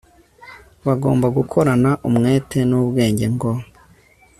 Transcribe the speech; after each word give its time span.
bagomba 0.85 1.27
gukorana 1.37 1.91
umwete 2.07 2.57
nubwenge 2.69 3.25
ngo 3.35 3.51